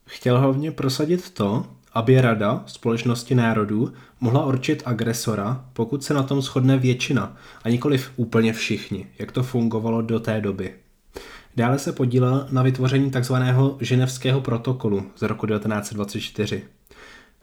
Chtěl 0.06 0.40
hlavně 0.40 0.70
prosadit 0.70 1.30
to, 1.30 1.66
aby 1.92 2.20
Rada 2.20 2.62
společnosti 2.66 3.34
národů 3.34 3.92
mohla 4.20 4.46
určit 4.46 4.82
agresora, 4.86 5.64
pokud 5.72 6.04
se 6.04 6.14
na 6.14 6.22
tom 6.22 6.42
shodne 6.42 6.78
většina 6.78 7.36
a 7.64 7.68
nikoliv 7.68 8.10
úplně 8.16 8.52
všichni, 8.52 9.06
jak 9.18 9.32
to 9.32 9.42
fungovalo 9.42 10.02
do 10.02 10.20
té 10.20 10.40
doby. 10.40 10.74
Dále 11.56 11.78
se 11.78 11.92
podílel 11.92 12.46
na 12.50 12.62
vytvoření 12.62 13.10
tzv. 13.10 13.34
ženevského 13.80 14.40
protokolu 14.40 15.10
z 15.16 15.22
roku 15.22 15.46
1924. 15.46 16.62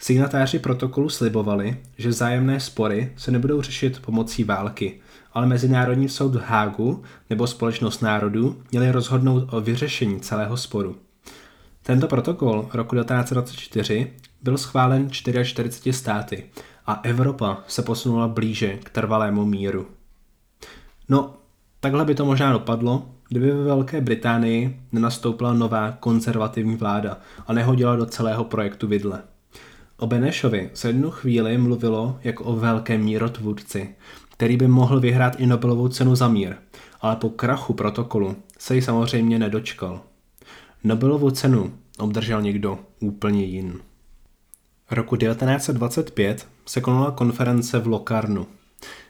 Signatáři 0.01 0.59
protokolu 0.59 1.09
slibovali, 1.09 1.77
že 1.97 2.13
zájemné 2.13 2.59
spory 2.59 3.13
se 3.17 3.31
nebudou 3.31 3.61
řešit 3.61 3.99
pomocí 3.99 4.43
války, 4.43 4.99
ale 5.33 5.47
Mezinárodní 5.47 6.09
soud 6.09 6.35
v 6.35 6.41
Hágu 6.41 7.03
nebo 7.29 7.47
Společnost 7.47 8.01
národů 8.01 8.61
měli 8.71 8.91
rozhodnout 8.91 9.53
o 9.53 9.61
vyřešení 9.61 10.19
celého 10.19 10.57
sporu. 10.57 10.95
Tento 11.83 12.07
protokol 12.07 12.69
roku 12.73 12.95
1924 12.95 14.13
byl 14.41 14.57
schválen 14.57 15.11
44 15.11 15.93
státy 15.93 16.43
a 16.85 16.99
Evropa 17.03 17.63
se 17.67 17.81
posunula 17.81 18.27
blíže 18.27 18.77
k 18.77 18.89
trvalému 18.89 19.45
míru. 19.45 19.87
No, 21.09 21.33
takhle 21.79 22.05
by 22.05 22.15
to 22.15 22.25
možná 22.25 22.51
dopadlo, 22.53 23.09
kdyby 23.29 23.51
ve 23.51 23.63
Velké 23.63 24.01
Británii 24.01 24.79
nenastoupila 24.91 25.53
nová 25.53 25.91
konzervativní 25.91 26.75
vláda 26.75 27.17
a 27.47 27.53
nehodila 27.53 27.95
do 27.95 28.05
celého 28.05 28.43
projektu 28.43 28.87
vidle. 28.87 29.23
O 29.99 30.07
Benešovi 30.07 30.69
se 30.73 30.89
jednu 30.89 31.11
chvíli 31.11 31.57
mluvilo 31.57 32.19
jako 32.23 32.43
o 32.43 32.55
velkém 32.55 33.03
mírotvůrci, 33.03 33.95
který 34.31 34.57
by 34.57 34.67
mohl 34.67 34.99
vyhrát 34.99 35.39
i 35.39 35.45
Nobelovou 35.45 35.87
cenu 35.87 36.15
za 36.15 36.27
mír, 36.27 36.55
ale 37.01 37.15
po 37.15 37.29
krachu 37.29 37.73
protokolu 37.73 38.35
se 38.57 38.75
ji 38.75 38.81
samozřejmě 38.81 39.39
nedočkal. 39.39 40.01
Nobelovu 40.83 41.31
cenu 41.31 41.73
obdržel 41.97 42.41
někdo 42.41 42.79
úplně 42.99 43.45
jiný. 43.45 43.73
Roku 44.91 45.15
1925 45.15 46.47
se 46.65 46.81
konala 46.81 47.11
konference 47.11 47.79
v 47.79 47.87
Locarnu. 47.87 48.47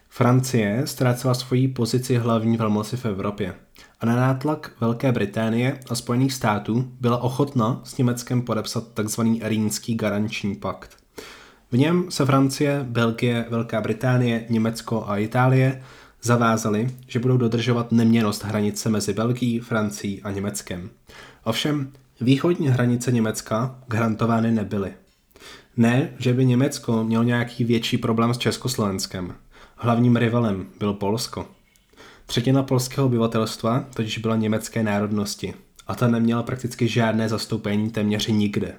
Francie 0.09 0.81
ztrácela 0.85 1.33
svoji 1.33 1.67
pozici 1.67 2.17
hlavní 2.17 2.57
velmoci 2.57 2.97
v 2.97 3.05
Evropě 3.05 3.55
a 4.01 4.05
na 4.05 4.15
nátlak 4.15 4.71
Velké 4.81 5.11
Británie 5.11 5.79
a 5.89 5.95
Spojených 5.95 6.33
států 6.33 6.91
byla 6.99 7.17
ochotna 7.17 7.81
s 7.83 7.97
Německem 7.97 8.41
podepsat 8.41 8.83
tzv. 8.93 9.21
Rýnský 9.41 9.95
garanční 9.95 10.55
pakt. 10.55 10.97
V 11.71 11.77
něm 11.77 12.11
se 12.11 12.25
Francie, 12.25 12.85
Belgie, 12.89 13.45
Velká 13.49 13.81
Británie, 13.81 14.45
Německo 14.49 15.03
a 15.07 15.17
Itálie 15.17 15.83
zavázali, 16.21 16.95
že 17.07 17.19
budou 17.19 17.37
dodržovat 17.37 17.91
neměnost 17.91 18.43
hranice 18.43 18.89
mezi 18.89 19.13
Belgií, 19.13 19.59
Francií 19.59 20.21
a 20.21 20.31
Německem. 20.31 20.89
Ovšem, 21.43 21.91
východní 22.21 22.67
hranice 22.67 23.11
Německa 23.11 23.79
garantovány 23.87 24.51
nebyly. 24.51 24.93
Ne, 25.77 26.09
že 26.17 26.33
by 26.33 26.45
Německo 26.45 27.03
mělo 27.03 27.23
nějaký 27.23 27.63
větší 27.63 27.97
problém 27.97 28.33
s 28.33 28.37
Československem. 28.37 29.35
Hlavním 29.75 30.15
rivalem 30.15 30.65
bylo 30.79 30.93
Polsko. 30.93 31.45
Třetina 32.29 32.63
polského 32.63 33.07
obyvatelstva 33.07 33.85
totiž 33.93 34.17
byla 34.17 34.35
německé 34.35 34.83
národnosti 34.83 35.53
a 35.87 35.95
ta 35.95 36.07
neměla 36.07 36.43
prakticky 36.43 36.87
žádné 36.87 37.29
zastoupení 37.29 37.89
téměř 37.89 38.27
nikde. 38.27 38.73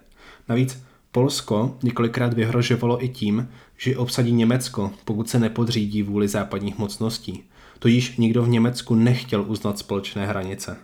Navíc 0.48 0.82
Polsko 1.12 1.76
několikrát 1.82 2.34
vyhrožovalo 2.34 3.04
i 3.04 3.08
tím, 3.08 3.48
že 3.76 3.96
obsadí 3.96 4.32
Německo, 4.32 4.90
pokud 5.04 5.28
se 5.28 5.38
nepodřídí 5.38 6.02
vůli 6.02 6.28
západních 6.28 6.78
mocností. 6.78 7.42
Tudíž 7.78 8.16
nikdo 8.16 8.42
v 8.42 8.48
Německu 8.48 8.94
nechtěl 8.94 9.44
uznat 9.48 9.78
společné 9.78 10.26
hranice. 10.26 10.76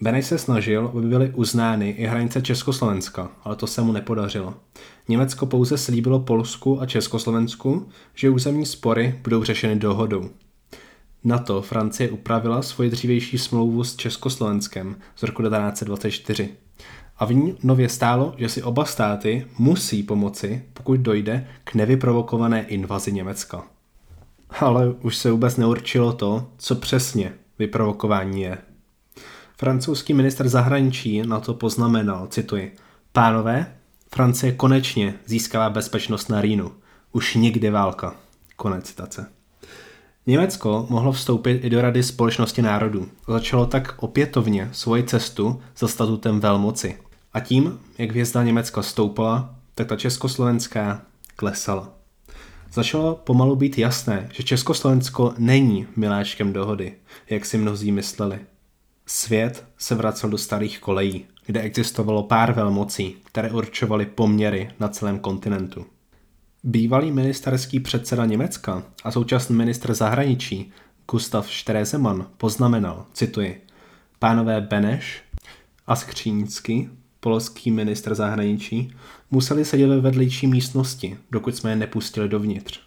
Beneš 0.00 0.26
se 0.26 0.38
snažil, 0.38 0.90
aby 0.94 1.06
byly 1.06 1.32
uznány 1.34 1.90
i 1.90 2.06
hranice 2.06 2.42
Československa, 2.42 3.30
ale 3.44 3.56
to 3.56 3.66
se 3.66 3.82
mu 3.82 3.92
nepodařilo. 3.92 4.54
Německo 5.08 5.46
pouze 5.46 5.78
slíbilo 5.78 6.20
Polsku 6.20 6.80
a 6.80 6.86
Československu, 6.86 7.88
že 8.14 8.30
územní 8.30 8.66
spory 8.66 9.20
budou 9.22 9.44
řešeny 9.44 9.76
dohodou. 9.76 10.30
Na 11.26 11.38
to 11.38 11.62
Francie 11.62 12.10
upravila 12.10 12.62
svoji 12.62 12.90
dřívější 12.90 13.38
smlouvu 13.38 13.84
s 13.84 13.96
Československem 13.96 14.96
z 15.16 15.22
roku 15.22 15.42
1924. 15.42 16.48
A 17.18 17.24
v 17.24 17.32
ní 17.32 17.58
nově 17.62 17.88
stálo, 17.88 18.34
že 18.36 18.48
si 18.48 18.62
oba 18.62 18.84
státy 18.84 19.46
musí 19.58 20.02
pomoci, 20.02 20.62
pokud 20.72 21.00
dojde 21.00 21.48
k 21.64 21.74
nevyprovokované 21.74 22.62
invazi 22.62 23.12
Německa. 23.12 23.64
Ale 24.60 24.90
už 24.90 25.16
se 25.16 25.30
vůbec 25.30 25.56
neurčilo 25.56 26.12
to, 26.12 26.50
co 26.56 26.74
přesně 26.74 27.32
vyprovokování 27.58 28.42
je. 28.42 28.58
Francouzský 29.56 30.14
minister 30.14 30.48
zahraničí 30.48 31.22
na 31.22 31.40
to 31.40 31.54
poznamenal, 31.54 32.26
cituji, 32.26 32.76
Pánové, 33.12 33.76
Francie 34.14 34.52
konečně 34.52 35.14
získala 35.24 35.70
bezpečnost 35.70 36.28
na 36.28 36.40
Rýnu. 36.40 36.72
Už 37.12 37.34
nikdy 37.34 37.70
válka. 37.70 38.14
Konec 38.56 38.84
citace. 38.84 39.36
Německo 40.28 40.86
mohlo 40.90 41.12
vstoupit 41.12 41.64
i 41.64 41.70
do 41.70 41.80
Rady 41.80 42.02
společnosti 42.02 42.62
národů. 42.62 43.08
Začalo 43.28 43.66
tak 43.66 43.94
opětovně 43.98 44.68
svoji 44.72 45.02
cestu 45.02 45.62
za 45.76 45.88
statutem 45.88 46.40
velmoci. 46.40 46.98
A 47.32 47.40
tím, 47.40 47.78
jak 47.98 48.10
hvězda 48.10 48.42
Německa 48.42 48.82
stoupala, 48.82 49.54
tak 49.74 49.86
ta 49.86 49.96
československá 49.96 51.02
klesala. 51.36 51.92
Začalo 52.72 53.14
pomalu 53.14 53.56
být 53.56 53.78
jasné, 53.78 54.28
že 54.32 54.42
Československo 54.42 55.34
není 55.38 55.86
miláčkem 55.96 56.52
dohody, 56.52 56.94
jak 57.30 57.44
si 57.44 57.58
mnozí 57.58 57.92
mysleli. 57.92 58.38
Svět 59.06 59.64
se 59.78 59.94
vracel 59.94 60.30
do 60.30 60.38
starých 60.38 60.78
kolejí, 60.78 61.24
kde 61.46 61.60
existovalo 61.60 62.22
pár 62.22 62.52
velmocí, 62.52 63.16
které 63.24 63.50
určovaly 63.50 64.06
poměry 64.06 64.70
na 64.80 64.88
celém 64.88 65.18
kontinentu. 65.18 65.86
Bývalý 66.68 67.10
ministerský 67.10 67.80
předseda 67.80 68.26
Německa 68.26 68.82
a 69.04 69.10
současný 69.10 69.56
ministr 69.56 69.94
zahraničí 69.94 70.72
Gustav 71.10 71.50
Štrezeman 71.50 72.26
poznamenal, 72.36 73.06
cituji, 73.12 73.62
pánové 74.18 74.60
Beneš 74.60 75.22
a 75.86 75.96
Skříňsky, 75.96 76.88
polský 77.20 77.70
ministr 77.70 78.14
zahraničí, 78.14 78.92
museli 79.30 79.64
sedět 79.64 79.86
ve 79.86 80.00
vedlejší 80.00 80.46
místnosti, 80.46 81.16
dokud 81.30 81.56
jsme 81.56 81.70
je 81.70 81.76
nepustili 81.76 82.28
dovnitř. 82.28 82.80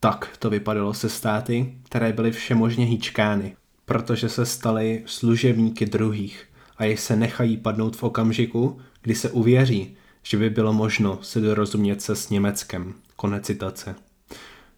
Tak 0.00 0.36
to 0.38 0.50
vypadalo 0.50 0.94
se 0.94 1.08
státy, 1.08 1.74
které 1.82 2.12
byly 2.12 2.32
všemožně 2.32 2.84
hýčkány, 2.84 3.56
protože 3.84 4.28
se 4.28 4.46
staly 4.46 5.02
služebníky 5.06 5.86
druhých 5.86 6.44
a 6.76 6.84
jich 6.84 7.00
se 7.00 7.16
nechají 7.16 7.56
padnout 7.56 7.96
v 7.96 8.02
okamžiku, 8.02 8.78
kdy 9.02 9.14
se 9.14 9.30
uvěří, 9.30 9.96
že 10.22 10.36
by 10.36 10.50
bylo 10.50 10.72
možno 10.72 11.18
se 11.22 11.40
dorozumět 11.40 12.02
se 12.02 12.16
s 12.16 12.30
Německem. 12.30 12.94
Konec 13.16 13.46
citace. 13.46 13.94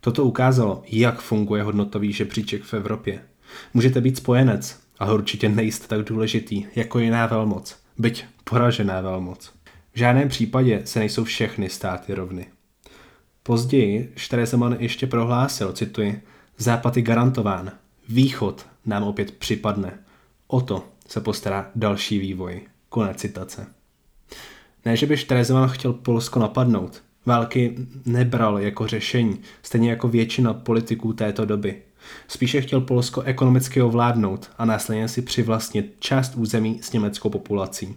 Toto 0.00 0.24
ukázalo, 0.24 0.82
jak 0.86 1.20
funguje 1.20 1.62
hodnotový 1.62 2.12
žebříček 2.12 2.62
v 2.62 2.74
Evropě. 2.74 3.22
Můžete 3.74 4.00
být 4.00 4.16
spojenec, 4.16 4.80
ale 4.98 5.14
určitě 5.14 5.48
nejste 5.48 5.86
tak 5.88 6.06
důležitý 6.06 6.66
jako 6.76 6.98
jiná 6.98 7.26
velmoc, 7.26 7.76
byť 7.98 8.24
poražená 8.44 9.00
velmoc. 9.00 9.52
V 9.92 9.98
žádném 9.98 10.28
případě 10.28 10.82
se 10.84 10.98
nejsou 10.98 11.24
všechny 11.24 11.70
státy 11.70 12.14
rovny. 12.14 12.46
Později 13.42 14.12
Štrezeman 14.16 14.76
ještě 14.78 15.06
prohlásil, 15.06 15.72
cituji, 15.72 16.22
Západ 16.58 16.96
je 16.96 17.02
garantován, 17.02 17.72
východ 18.08 18.66
nám 18.86 19.02
opět 19.02 19.30
připadne. 19.30 19.98
O 20.46 20.60
to 20.60 20.88
se 21.08 21.20
postará 21.20 21.70
další 21.74 22.18
vývoj. 22.18 22.60
Konec 22.88 23.16
citace. 23.16 23.73
Ne, 24.84 24.96
že 24.96 25.06
by 25.06 25.16
Štrezeman 25.16 25.68
chtěl 25.68 25.92
Polsko 25.92 26.40
napadnout. 26.40 27.02
Války 27.26 27.74
nebral 28.06 28.58
jako 28.58 28.86
řešení, 28.86 29.40
stejně 29.62 29.90
jako 29.90 30.08
většina 30.08 30.54
politiků 30.54 31.12
této 31.12 31.44
doby. 31.44 31.82
Spíše 32.28 32.60
chtěl 32.60 32.80
Polsko 32.80 33.22
ekonomicky 33.22 33.82
ovládnout 33.82 34.50
a 34.58 34.64
následně 34.64 35.08
si 35.08 35.22
přivlastnit 35.22 35.96
část 35.98 36.34
území 36.34 36.78
s 36.82 36.92
německou 36.92 37.30
populací. 37.30 37.96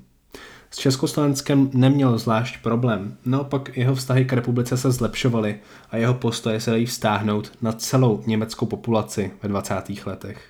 S 0.71 0.77
Československem 0.77 1.69
neměl 1.73 2.17
zvlášť 2.17 2.61
problém, 2.61 3.17
naopak 3.25 3.77
jeho 3.77 3.95
vztahy 3.95 4.25
k 4.25 4.33
republice 4.33 4.77
se 4.77 4.91
zlepšovaly 4.91 5.59
a 5.91 5.97
jeho 5.97 6.13
postoje 6.13 6.59
se 6.59 6.71
dají 6.71 6.85
vztáhnout 6.85 7.51
na 7.61 7.71
celou 7.71 8.23
německou 8.25 8.65
populaci 8.65 9.31
ve 9.43 9.49
20. 9.49 9.73
letech. 10.05 10.45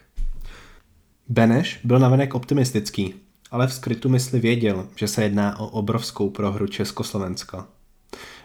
Beneš 1.29 1.79
byl 1.83 1.99
navenek 1.99 2.35
optimistický, 2.35 3.13
ale 3.51 3.67
v 3.67 3.73
skrytu 3.73 4.09
mysli 4.09 4.39
věděl, 4.39 4.87
že 4.95 5.07
se 5.07 5.23
jedná 5.23 5.59
o 5.59 5.67
obrovskou 5.67 6.29
prohru 6.29 6.67
Československa. 6.67 7.67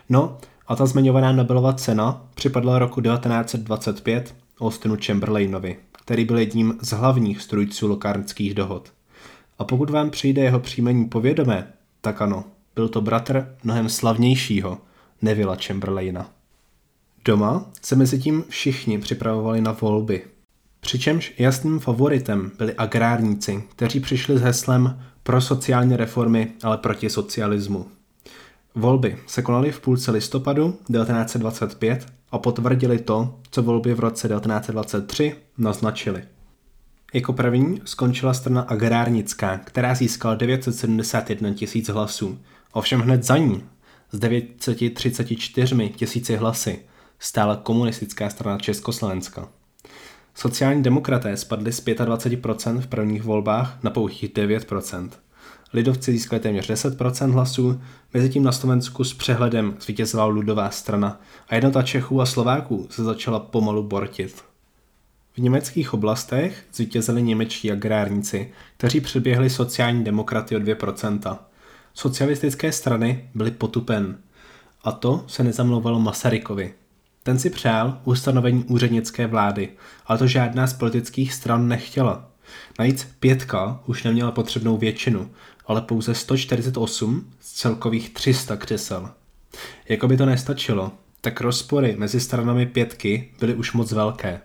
No 0.09 0.39
a 0.67 0.77
ta 0.77 0.87
zmiňovaná 0.87 1.33
Nobelova 1.33 1.73
cena 1.73 2.27
připadla 2.35 2.79
roku 2.79 3.01
1925 3.01 4.35
Austinu 4.61 4.97
Chamberlainovi, 5.07 5.77
který 6.05 6.25
byl 6.25 6.39
jedním 6.39 6.79
z 6.81 6.91
hlavních 6.91 7.43
strujců 7.43 7.89
lokárnských 7.89 8.55
dohod. 8.55 8.93
A 9.59 9.65
pokud 9.65 9.91
vám 9.91 10.11
přijde 10.11 10.43
jeho 10.43 10.61
příjmení 10.61 11.05
povědomé, 11.05 11.73
tak 12.01 12.23
ano, 12.23 12.45
byl 12.75 12.89
to 12.89 13.01
bratr 13.01 13.57
mnohem 13.65 13.89
slavnějšího, 13.89 14.79
Nevilla 15.23 15.57
Chamberlaina. 15.67 16.31
Doma 17.25 17.67
se 17.83 17.97
mezi 17.97 18.19
tím 18.19 18.45
všichni 18.49 18.99
připravovali 18.99 19.61
na 19.61 19.73
volby. 19.73 20.25
Přičemž 20.85 21.35
jasným 21.39 21.79
favoritem 21.79 22.51
byli 22.59 22.75
agrárníci, 22.75 23.65
kteří 23.77 24.01
přišli 24.01 24.39
s 24.39 24.41
heslem 24.41 25.03
pro 25.23 25.41
sociální 25.41 25.97
reformy, 25.97 26.53
ale 26.63 26.79
proti 26.79 27.11
socialismu. 27.11 27.87
Volby 28.75 29.19
se 29.27 29.43
konaly 29.43 29.73
v 29.73 29.81
půlce 29.81 30.11
listopadu 30.11 30.71
1925 30.71 32.07
a 32.31 32.39
potvrdili 32.39 32.99
to, 32.99 33.39
co 33.51 33.63
volby 33.63 33.95
v 33.95 34.01
roce 34.01 34.29
1923 34.29 35.37
naznačily. 35.59 36.25
Jako 37.15 37.33
první 37.33 37.81
skončila 37.85 38.35
strana 38.35 38.61
agrárnická, 38.61 39.59
která 39.59 39.95
získala 39.95 40.35
971 40.35 41.55
tisíc 41.55 41.89
hlasů. 41.89 42.39
Ovšem 42.73 43.01
hned 43.01 43.25
za 43.25 43.37
ní 43.37 43.65
s 44.13 44.19
934 44.19 45.89
tisíci 45.97 46.37
hlasy 46.37 46.79
stála 47.19 47.57
komunistická 47.57 48.31
strana 48.31 48.59
Československa. 48.59 49.49
Sociální 50.35 50.83
demokraté 50.83 51.37
spadli 51.37 51.73
z 51.73 51.85
25% 51.85 52.81
v 52.81 52.87
prvních 52.87 53.23
volbách 53.23 53.79
na 53.83 53.91
pouhých 53.91 54.25
9%. 54.25 55.11
Lidovci 55.73 56.13
získali 56.13 56.41
téměř 56.41 56.71
10% 56.71 57.31
hlasů, 57.31 57.81
mezitím 58.15 58.43
na 58.43 58.53
Slovensku 58.53 59.05
s 59.05 59.15
přehledem 59.15 59.77
zvítězila 59.81 60.25
ludová 60.25 60.71
strana 60.71 61.21
a 61.49 61.55
jednota 61.55 61.83
Čechů 61.83 62.21
a 62.21 62.27
Slováků 62.27 62.87
se 62.91 63.05
začala 63.05 63.39
pomalu 63.41 63.83
bortit. 63.83 64.45
V 65.35 65.39
německých 65.39 65.95
oblastech 65.95 66.65
zvítězili 66.73 67.23
němečtí 67.23 67.73
agrárníci, 67.73 68.53
kteří 68.77 69.01
předběhli 69.01 69.51
sociální 69.51 70.05
demokraty 70.05 70.57
o 70.57 70.59
2%. 70.59 71.39
Socialistické 71.95 72.73
strany 72.73 73.31
byly 73.35 73.51
potupen. 73.51 74.19
A 74.85 74.93
to 74.93 75.25
se 75.27 75.45
nezamlouvalo 75.45 76.01
Masarykovi. 76.01 76.75
Ten 77.23 77.39
si 77.39 77.51
přál 77.51 78.01
ustanovení 78.05 78.65
úřednické 78.65 79.27
vlády, 79.27 79.69
ale 80.07 80.19
to 80.19 80.27
žádná 80.27 80.67
z 80.67 80.73
politických 80.73 81.33
stran 81.33 81.69
nechtěla. 81.69 82.29
Navíc 82.79 83.09
pětka 83.21 83.81
už 83.87 84.03
neměla 84.03 84.31
potřebnou 84.31 84.77
většinu, 84.77 85.31
ale 85.67 85.81
pouze 85.81 86.15
148 86.15 87.31
z 87.41 87.53
celkových 87.53 88.11
300 88.11 88.57
křesel. 88.57 89.11
Jako 89.89 90.09
by 90.09 90.17
to 90.17 90.27
nestačilo, 90.27 90.93
tak 91.21 91.41
rozpory 91.41 91.95
mezi 91.99 92.21
stranami 92.21 92.67
pětky 92.67 93.31
byly 93.41 93.55
už 93.55 93.73
moc 93.73 93.93
velké. 93.93 94.41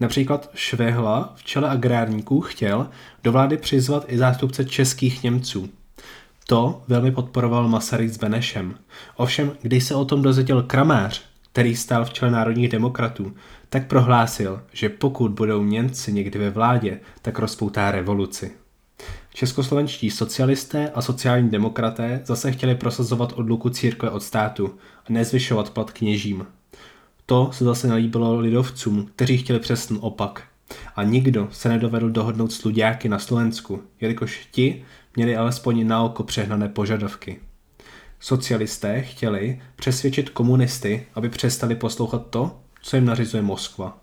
Například 0.00 0.50
Švehla 0.54 1.32
v 1.36 1.44
čele 1.44 1.70
agrárníků 1.70 2.40
chtěl 2.40 2.88
do 3.24 3.32
vlády 3.32 3.56
přizvat 3.56 4.04
i 4.08 4.18
zástupce 4.18 4.64
českých 4.64 5.22
Němců. 5.22 5.68
To 6.46 6.82
velmi 6.88 7.12
podporoval 7.12 7.68
Masaryk 7.68 8.10
s 8.10 8.16
Benešem. 8.16 8.74
Ovšem, 9.16 9.52
když 9.62 9.84
se 9.84 9.94
o 9.94 10.04
tom 10.04 10.22
dozvěděl 10.22 10.62
Kramář, 10.62 11.22
který 11.56 11.76
stál 11.76 12.04
v 12.04 12.12
čele 12.12 12.30
národních 12.30 12.68
demokratů, 12.68 13.34
tak 13.68 13.86
prohlásil, 13.86 14.62
že 14.72 14.88
pokud 14.88 15.30
budou 15.32 15.64
Němci 15.64 16.12
někdy 16.12 16.38
ve 16.38 16.50
vládě, 16.50 17.00
tak 17.22 17.38
rozpoutá 17.38 17.90
revoluci. 17.90 18.52
Českoslovenští 19.34 20.10
socialisté 20.10 20.90
a 20.90 21.02
sociální 21.02 21.50
demokraté 21.50 22.20
zase 22.24 22.52
chtěli 22.52 22.74
prosazovat 22.74 23.32
odluku 23.36 23.70
církve 23.70 24.10
od 24.10 24.22
státu 24.22 24.74
a 24.98 25.12
nezvyšovat 25.12 25.70
plat 25.70 25.90
kněžím. 25.90 26.46
To 27.26 27.50
se 27.52 27.64
zase 27.64 27.88
nelíbilo 27.88 28.40
lidovcům, 28.40 29.08
kteří 29.14 29.38
chtěli 29.38 29.58
přesný 29.58 29.98
opak. 29.98 30.42
A 30.96 31.02
nikdo 31.02 31.48
se 31.52 31.68
nedovedl 31.68 32.10
dohodnout 32.10 32.52
s 32.52 32.64
luďáky 32.64 33.08
na 33.08 33.18
Slovensku, 33.18 33.82
jelikož 34.00 34.48
ti 34.50 34.84
měli 35.16 35.36
alespoň 35.36 35.86
na 35.86 36.02
oko 36.02 36.22
přehnané 36.22 36.68
požadavky. 36.68 37.40
Socialisté 38.20 39.02
chtěli 39.02 39.60
přesvědčit 39.76 40.30
komunisty, 40.30 41.06
aby 41.14 41.28
přestali 41.28 41.74
poslouchat 41.74 42.26
to, 42.30 42.58
co 42.82 42.96
jim 42.96 43.04
nařizuje 43.04 43.42
Moskva. 43.42 43.98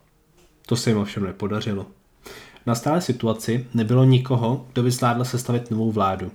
To 0.65 0.75
se 0.75 0.89
jim 0.89 0.99
ovšem 0.99 1.23
nepodařilo. 1.23 1.85
Na 2.65 2.75
stále 2.75 3.01
situaci 3.01 3.67
nebylo 3.73 4.03
nikoho, 4.03 4.67
kdo 4.73 4.83
by 4.83 4.91
zvládl 4.91 5.25
sestavit 5.25 5.71
novou 5.71 5.91
vládu. 5.91 6.31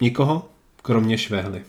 Nikoho, 0.00 0.48
kromě 0.82 1.18
Švehly. 1.18 1.62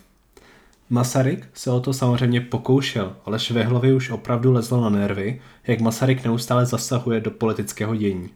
Masaryk 0.90 1.48
se 1.54 1.70
o 1.70 1.80
to 1.80 1.92
samozřejmě 1.92 2.40
pokoušel, 2.40 3.16
ale 3.24 3.38
Švehlovi 3.38 3.92
už 3.92 4.10
opravdu 4.10 4.52
lezlo 4.52 4.80
na 4.80 4.88
nervy, 4.88 5.40
jak 5.66 5.80
Masaryk 5.80 6.24
neustále 6.24 6.66
zasahuje 6.66 7.20
do 7.20 7.30
politického 7.30 7.96
dění. 7.96 8.30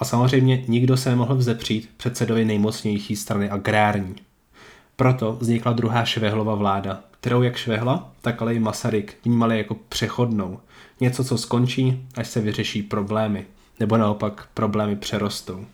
A 0.00 0.04
samozřejmě 0.04 0.64
nikdo 0.68 0.96
se 0.96 1.10
nemohl 1.10 1.34
vzepřít 1.34 1.90
předsedovi 1.96 2.44
nejmocnější 2.44 3.16
strany 3.16 3.50
agrární. 3.50 4.14
Proto 4.98 5.32
vznikla 5.40 5.72
druhá 5.72 6.04
Švehlova 6.04 6.54
vláda, 6.54 7.00
kterou 7.20 7.42
jak 7.42 7.56
Švehla, 7.56 8.12
tak 8.20 8.42
ale 8.42 8.54
i 8.54 8.58
Masaryk 8.58 9.16
vnímali 9.24 9.58
jako 9.58 9.76
přechodnou. 9.88 10.58
Něco, 11.00 11.24
co 11.24 11.38
skončí, 11.38 12.06
až 12.14 12.28
se 12.28 12.40
vyřeší 12.40 12.82
problémy, 12.82 13.46
nebo 13.80 13.96
naopak 13.96 14.48
problémy 14.54 14.96
přerostou. 14.96 15.66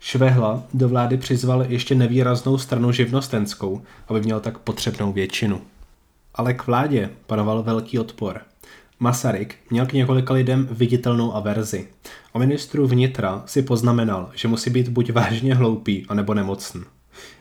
Švehla 0.00 0.62
do 0.74 0.88
vlády 0.88 1.16
přizval 1.16 1.62
ještě 1.62 1.94
nevýraznou 1.94 2.58
stranu 2.58 2.92
živnostenskou, 2.92 3.82
aby 4.08 4.20
měl 4.20 4.40
tak 4.40 4.58
potřebnou 4.58 5.12
většinu. 5.12 5.60
Ale 6.34 6.54
k 6.54 6.66
vládě 6.66 7.10
panoval 7.26 7.62
velký 7.62 7.98
odpor. 7.98 8.40
Masaryk 9.00 9.56
měl 9.70 9.86
k 9.86 9.92
několika 9.92 10.34
lidem 10.34 10.68
viditelnou 10.70 11.34
averzi. 11.34 11.88
O 12.32 12.38
ministru 12.38 12.86
vnitra 12.86 13.42
si 13.46 13.62
poznamenal, 13.62 14.30
že 14.34 14.48
musí 14.48 14.70
být 14.70 14.88
buď 14.88 15.12
vážně 15.12 15.54
hloupý, 15.54 16.06
anebo 16.08 16.34
nemocný. 16.34 16.84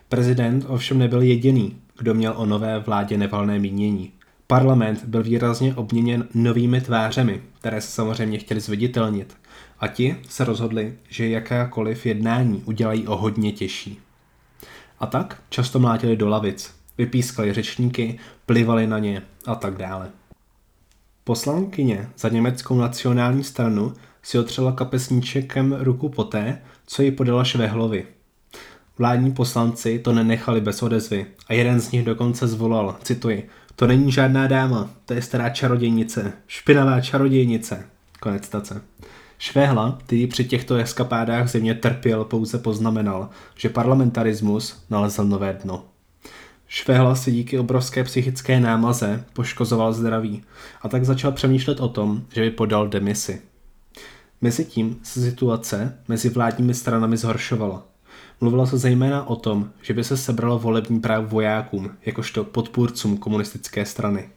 Prezident 0.09 0.65
ovšem 0.67 0.97
nebyl 0.97 1.21
jediný, 1.21 1.77
kdo 1.97 2.13
měl 2.13 2.33
o 2.37 2.45
nové 2.45 2.79
vládě 2.79 3.17
nevalné 3.17 3.59
mínění. 3.59 4.11
Parlament 4.47 5.05
byl 5.05 5.23
výrazně 5.23 5.75
obměněn 5.75 6.27
novými 6.33 6.81
tvářemi, 6.81 7.41
které 7.59 7.81
se 7.81 7.91
samozřejmě 7.91 8.37
chtěli 8.37 8.59
zviditelnit, 8.59 9.37
a 9.79 9.87
ti 9.87 10.15
se 10.29 10.43
rozhodli, 10.43 10.93
že 11.09 11.29
jakákoliv 11.29 12.05
jednání 12.05 12.63
udělají 12.65 13.07
o 13.07 13.17
hodně 13.17 13.51
těžší. 13.51 13.99
A 14.99 15.05
tak 15.05 15.41
často 15.49 15.79
mlátili 15.79 16.15
do 16.15 16.29
lavic, 16.29 16.75
vypískali 16.97 17.53
řečníky, 17.53 18.19
plivali 18.45 18.87
na 18.87 18.99
ně 18.99 19.21
a 19.45 19.55
tak 19.55 19.77
dále. 19.77 20.09
Poslankyně 21.23 22.09
za 22.17 22.29
německou 22.29 22.77
nacionální 22.77 23.43
stranu 23.43 23.93
si 24.23 24.39
otřela 24.39 24.71
kapesníčekem 24.71 25.77
ruku 25.79 26.09
poté, 26.09 26.61
co 26.85 27.01
ji 27.01 27.11
podala 27.11 27.43
Švehlovi. 27.43 28.16
Vládní 28.97 29.31
poslanci 29.31 29.99
to 29.99 30.13
nenechali 30.13 30.61
bez 30.61 30.83
odezvy 30.83 31.25
a 31.47 31.53
jeden 31.53 31.79
z 31.79 31.91
nich 31.91 32.05
dokonce 32.05 32.47
zvolal, 32.47 32.95
cituji, 33.03 33.49
to 33.75 33.87
není 33.87 34.11
žádná 34.11 34.47
dáma, 34.47 34.89
to 35.05 35.13
je 35.13 35.21
stará 35.21 35.49
čarodějnice, 35.49 36.33
špinavá 36.47 37.01
čarodějnice. 37.01 37.85
Konec 38.19 38.45
stace. 38.45 38.81
Švéhla, 39.39 39.97
který 40.05 40.27
při 40.27 40.45
těchto 40.45 40.75
eskapádách 40.75 41.49
země 41.49 41.75
trpěl, 41.75 42.23
pouze 42.23 42.57
poznamenal, 42.57 43.29
že 43.55 43.69
parlamentarismus 43.69 44.83
nalezl 44.89 45.23
nové 45.23 45.59
dno. 45.63 45.85
Švéhla 46.67 47.15
si 47.15 47.31
díky 47.31 47.59
obrovské 47.59 48.03
psychické 48.03 48.59
námaze 48.59 49.23
poškozoval 49.33 49.93
zdraví 49.93 50.43
a 50.81 50.89
tak 50.89 51.05
začal 51.05 51.31
přemýšlet 51.31 51.79
o 51.79 51.87
tom, 51.87 52.21
že 52.33 52.41
by 52.41 52.51
podal 52.51 52.87
demisi. 52.87 53.41
Mezitím 54.41 54.99
se 55.03 55.21
situace 55.21 55.99
mezi 56.07 56.29
vládními 56.29 56.73
stranami 56.73 57.17
zhoršovala. 57.17 57.85
Mluvilo 58.41 58.67
se 58.67 58.77
zejména 58.77 59.27
o 59.27 59.35
tom, 59.35 59.69
že 59.81 59.93
by 59.93 60.03
se 60.03 60.17
sebralo 60.17 60.59
volební 60.59 60.99
právo 60.99 61.27
vojákům, 61.27 61.91
jakožto 62.05 62.43
podpůrcům 62.43 63.17
komunistické 63.17 63.85
strany. 63.85 64.29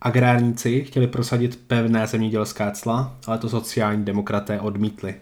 Agrárníci 0.00 0.84
chtěli 0.84 1.06
prosadit 1.06 1.58
pevné 1.66 2.06
zemědělská 2.06 2.70
cla, 2.70 3.16
ale 3.26 3.38
to 3.38 3.48
sociální 3.48 4.04
demokraté 4.04 4.60
odmítli. 4.60 5.14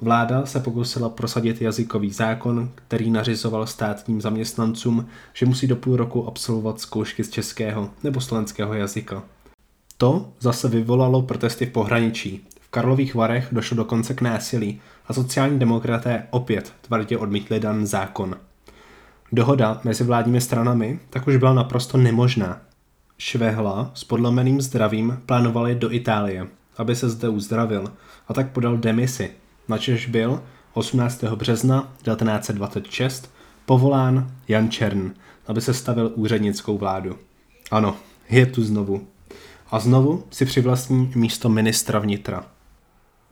Vláda 0.00 0.46
se 0.46 0.60
pokusila 0.60 1.08
prosadit 1.08 1.62
jazykový 1.62 2.10
zákon, 2.10 2.70
který 2.74 3.10
nařizoval 3.10 3.66
státním 3.66 4.20
zaměstnancům, 4.20 5.06
že 5.32 5.46
musí 5.46 5.66
do 5.66 5.76
půl 5.76 5.96
roku 5.96 6.26
absolvovat 6.26 6.80
zkoušky 6.80 7.24
z 7.24 7.30
českého 7.30 7.90
nebo 8.02 8.20
slovenského 8.20 8.74
jazyka. 8.74 9.22
To 9.96 10.32
zase 10.40 10.68
vyvolalo 10.68 11.22
protesty 11.22 11.66
v 11.66 11.70
pohraničí. 11.70 12.46
V 12.60 12.68
Karlových 12.70 13.14
Varech 13.14 13.48
došlo 13.52 13.76
dokonce 13.76 14.14
k 14.14 14.20
násilí 14.20 14.80
a 15.06 15.12
sociální 15.12 15.58
demokraté 15.58 16.26
opět 16.30 16.72
tvrdě 16.80 17.18
odmítli 17.18 17.60
dan 17.60 17.86
zákon. 17.86 18.36
Dohoda 19.32 19.80
mezi 19.84 20.04
vládními 20.04 20.40
stranami 20.40 21.00
tak 21.10 21.26
už 21.26 21.36
byla 21.36 21.54
naprosto 21.54 21.98
nemožná. 21.98 22.60
Švehla 23.18 23.90
s 23.94 24.04
podlomeným 24.04 24.60
zdravím 24.60 25.22
plánovali 25.26 25.74
do 25.74 25.92
Itálie, 25.92 26.46
aby 26.76 26.96
se 26.96 27.10
zde 27.10 27.28
uzdravil 27.28 27.92
a 28.28 28.34
tak 28.34 28.50
podal 28.50 28.76
demisi, 28.76 29.30
načež 29.68 30.06
byl 30.06 30.42
18. 30.74 31.24
března 31.24 31.92
1926 32.02 33.34
povolán 33.66 34.30
Jan 34.48 34.70
Čern, 34.70 35.14
aby 35.46 35.60
se 35.60 35.74
stavil 35.74 36.12
úřednickou 36.14 36.78
vládu. 36.78 37.18
Ano, 37.70 37.96
je 38.28 38.46
tu 38.46 38.64
znovu. 38.64 39.06
A 39.70 39.78
znovu 39.78 40.24
si 40.30 40.44
přivlastní 40.44 41.12
místo 41.14 41.48
ministra 41.48 41.98
vnitra. 41.98 42.44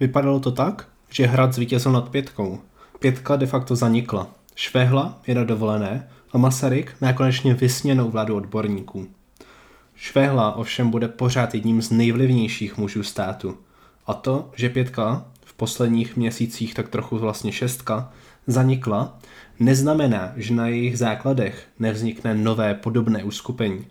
Vypadalo 0.00 0.40
to 0.40 0.50
tak, 0.50 0.88
že 1.10 1.26
hrad 1.26 1.54
zvítězil 1.54 1.92
nad 1.92 2.08
pětkou. 2.08 2.58
Pětka 2.98 3.36
de 3.36 3.46
facto 3.46 3.76
zanikla. 3.76 4.26
Švehla 4.54 5.18
je 5.26 5.34
na 5.34 5.44
dovolené 5.44 6.08
a 6.32 6.38
Masaryk 6.38 6.96
má 7.00 7.12
konečně 7.12 7.54
vysněnou 7.54 8.10
vládu 8.10 8.36
odborníků. 8.36 9.06
Švehla 9.94 10.56
ovšem 10.56 10.90
bude 10.90 11.08
pořád 11.08 11.54
jedním 11.54 11.82
z 11.82 11.90
nejvlivnějších 11.90 12.78
mužů 12.78 13.02
státu. 13.02 13.58
A 14.06 14.14
to, 14.14 14.50
že 14.56 14.68
pětka, 14.68 15.24
v 15.44 15.54
posledních 15.54 16.16
měsících 16.16 16.74
tak 16.74 16.88
trochu 16.88 17.18
vlastně 17.18 17.52
šestka, 17.52 18.12
zanikla, 18.46 19.18
neznamená, 19.60 20.32
že 20.36 20.54
na 20.54 20.66
jejich 20.66 20.98
základech 20.98 21.66
nevznikne 21.78 22.34
nové 22.34 22.74
podobné 22.74 23.24
uskupení. 23.24 23.86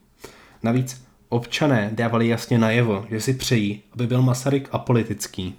Navíc 0.63 1.03
občané 1.29 1.89
dávali 1.93 2.27
jasně 2.27 2.57
najevo, 2.57 3.05
že 3.09 3.21
si 3.21 3.33
přejí, 3.33 3.81
aby 3.91 4.07
byl 4.07 4.21
Masaryk 4.21 4.69
apolitický. 4.71 5.55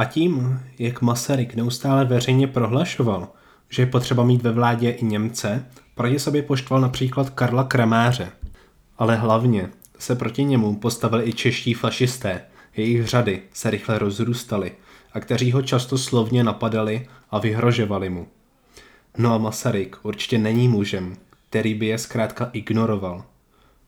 A 0.00 0.04
tím, 0.04 0.60
jak 0.78 1.02
Masaryk 1.02 1.54
neustále 1.54 2.04
veřejně 2.04 2.46
prohlašoval, 2.46 3.28
že 3.68 3.82
je 3.82 3.86
potřeba 3.86 4.24
mít 4.24 4.42
ve 4.42 4.52
vládě 4.52 4.90
i 4.90 5.04
Němce, 5.04 5.66
proti 5.94 6.18
sobě 6.18 6.42
poštval 6.42 6.80
například 6.80 7.30
Karla 7.30 7.64
Kramáře– 7.64 8.28
Ale 8.98 9.16
hlavně 9.16 9.68
se 9.98 10.16
proti 10.16 10.44
němu 10.44 10.76
postavili 10.76 11.28
i 11.28 11.32
čeští 11.32 11.74
fašisté, 11.74 12.42
jejich 12.76 13.06
řady 13.06 13.42
se 13.52 13.70
rychle 13.70 13.98
rozrůstaly 13.98 14.72
a 15.12 15.20
kteří 15.20 15.52
ho 15.52 15.62
často 15.62 15.98
slovně 15.98 16.44
napadali 16.44 17.08
a 17.30 17.38
vyhrožovali 17.38 18.10
mu. 18.10 18.28
No 19.18 19.34
a 19.34 19.38
Masaryk 19.38 19.96
určitě 20.02 20.38
není 20.38 20.68
mužem, 20.68 21.16
který 21.48 21.74
by 21.74 21.86
je 21.86 21.98
zkrátka 21.98 22.50
ignoroval. 22.52 23.24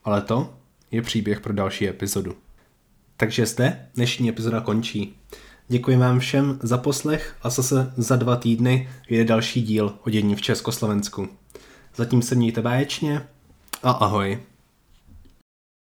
Ale 0.04 0.22
to 0.22 0.54
je 0.90 1.02
příběh 1.02 1.40
pro 1.40 1.52
další 1.52 1.88
epizodu. 1.88 2.36
Takže 3.16 3.46
zde 3.46 3.86
dnešní 3.94 4.28
epizoda 4.28 4.60
končí. 4.60 5.16
Děkuji 5.72 5.96
vám 5.96 6.18
všem 6.18 6.58
za 6.62 6.78
poslech 6.78 7.36
a 7.42 7.50
zase 7.50 7.92
za 7.96 8.16
dva 8.16 8.36
týdny 8.36 8.88
jde 9.08 9.24
další 9.24 9.62
díl 9.62 9.94
o 10.04 10.10
dění 10.10 10.34
v 10.34 10.42
Československu. 10.42 11.28
Zatím 11.96 12.22
se 12.22 12.34
mějte 12.34 12.62
báječně 12.62 13.22
a 13.82 13.90
ahoj. 13.90 14.38